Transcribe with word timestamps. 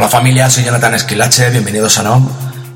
Hola 0.00 0.08
familia, 0.08 0.48
soy 0.48 0.62
Jonathan 0.62 0.94
Esquilache, 0.94 1.50
bienvenidos 1.50 1.98
a 1.98 2.04
NOM. 2.04 2.30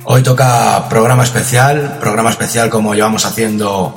Hoy 0.07 0.25
toca 0.25 0.89
programa 0.89 1.23
especial, 1.23 1.99
programa 2.01 2.31
especial 2.31 2.69
como 2.69 2.97
llevamos 2.97 3.25
haciendo 3.25 3.95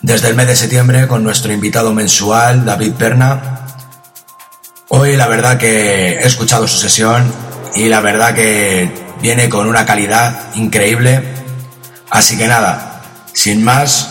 desde 0.00 0.28
el 0.28 0.36
mes 0.36 0.46
de 0.46 0.54
septiembre 0.54 1.08
con 1.08 1.24
nuestro 1.24 1.52
invitado 1.52 1.92
mensual, 1.92 2.64
David 2.64 2.92
Perna. 2.92 3.66
Hoy 4.90 5.16
la 5.16 5.26
verdad 5.26 5.58
que 5.58 6.20
he 6.20 6.24
escuchado 6.24 6.68
su 6.68 6.78
sesión 6.78 7.24
y 7.74 7.88
la 7.88 7.98
verdad 7.98 8.32
que 8.32 8.88
viene 9.20 9.48
con 9.48 9.66
una 9.66 9.84
calidad 9.84 10.54
increíble. 10.54 11.20
Así 12.10 12.38
que 12.38 12.46
nada, 12.46 13.02
sin 13.32 13.64
más, 13.64 14.08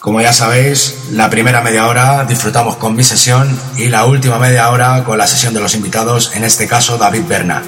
como 0.00 0.20
ya 0.20 0.32
sabéis, 0.32 1.04
la 1.12 1.30
primera 1.30 1.60
media 1.60 1.86
hora 1.86 2.24
disfrutamos 2.24 2.74
con 2.78 2.96
mi 2.96 3.04
sesión 3.04 3.56
y 3.76 3.90
la 3.90 4.06
última 4.06 4.40
media 4.40 4.70
hora 4.70 5.04
con 5.04 5.18
la 5.18 5.28
sesión 5.28 5.54
de 5.54 5.60
los 5.60 5.76
invitados, 5.76 6.32
en 6.34 6.42
este 6.42 6.66
caso 6.66 6.98
David 6.98 7.22
Berna. 7.28 7.62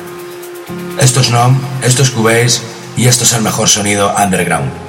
Esto 1.01 1.21
es 1.21 1.31
NOM, 1.31 1.59
esto 1.83 2.03
es 2.03 2.11
Cubase 2.11 2.61
y 2.97 3.07
esto 3.07 3.25
es 3.25 3.33
el 3.33 3.43
mejor 3.43 3.69
sonido 3.69 4.13
underground. 4.17 4.88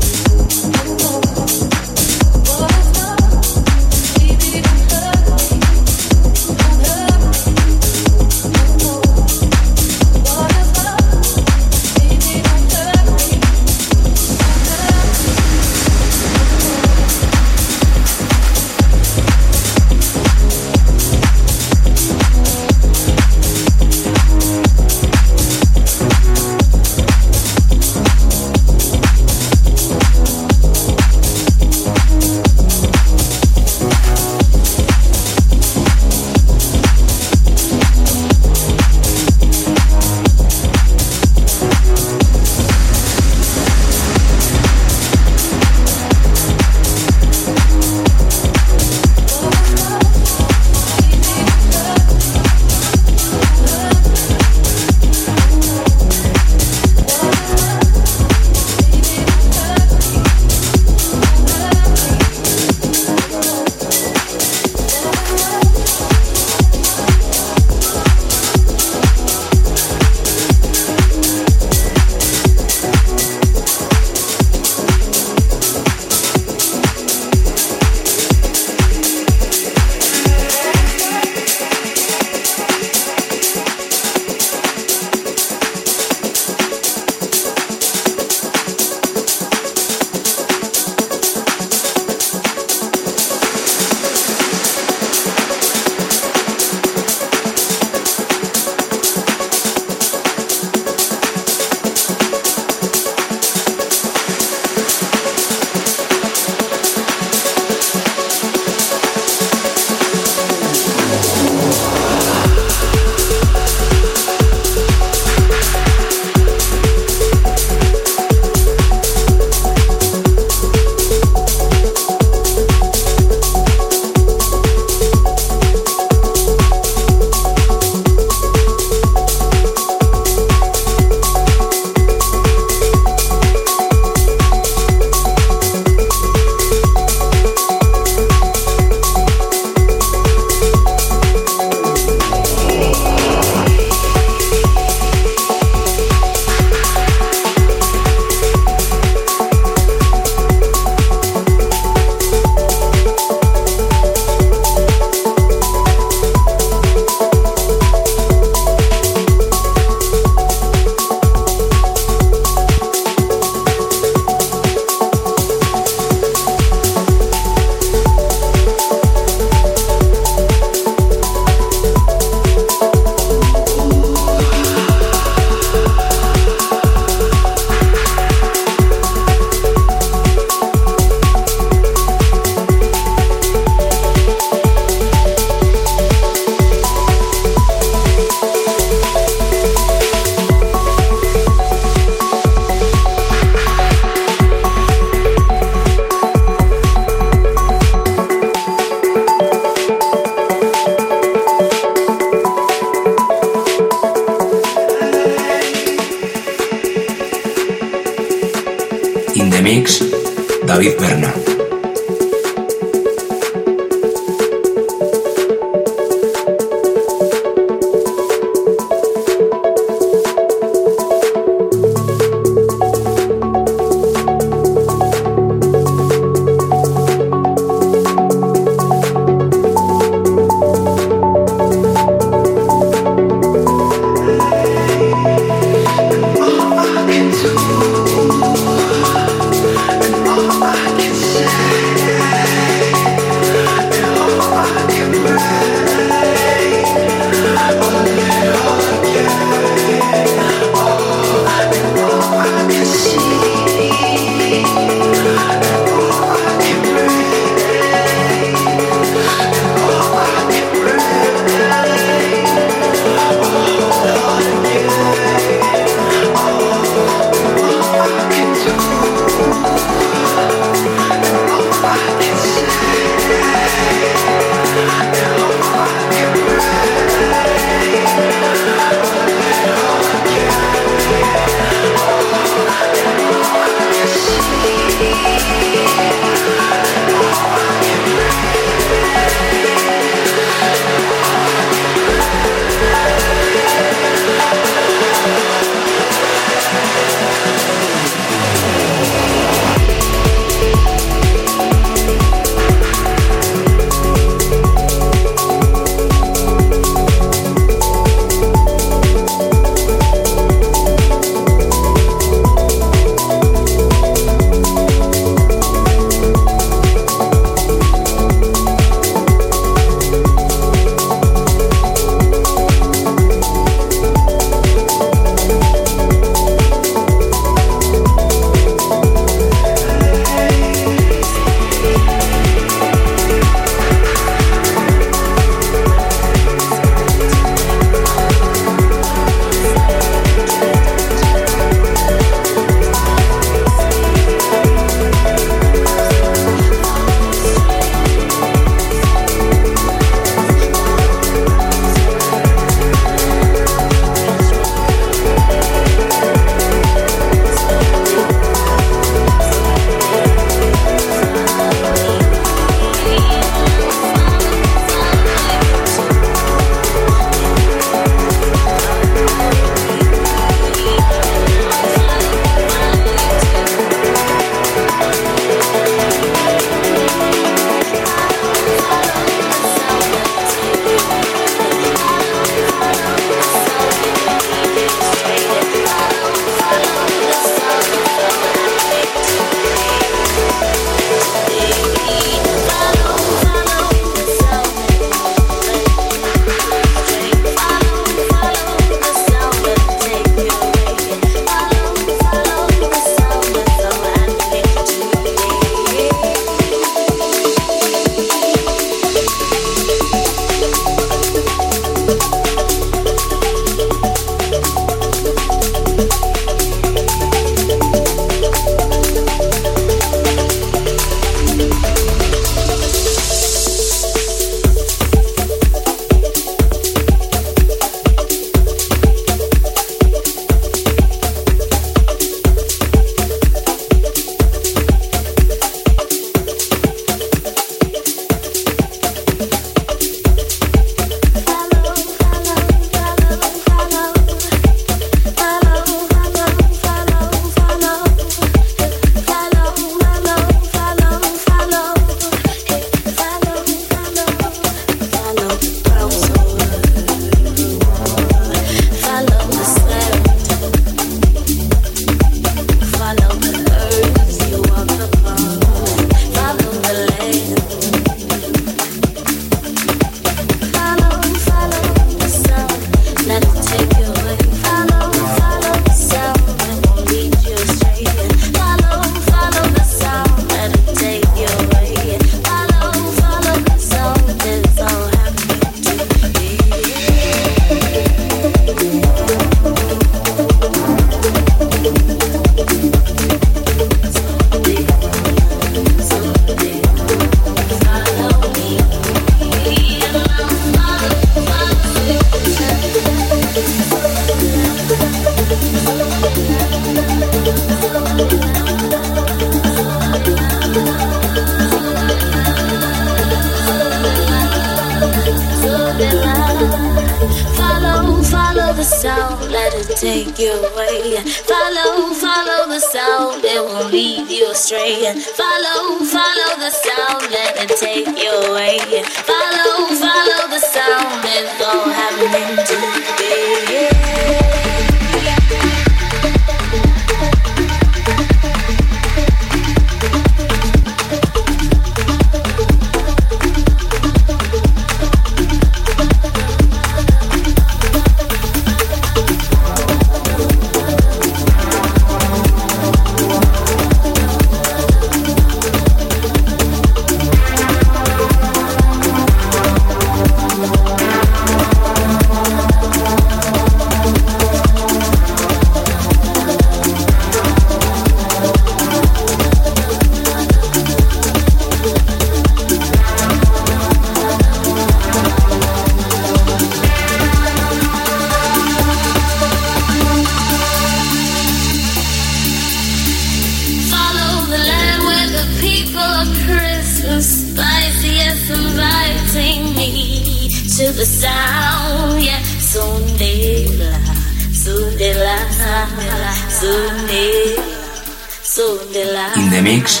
Mix, 599.60 600.00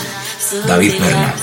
David 0.66 0.98
Bernal. 0.98 1.36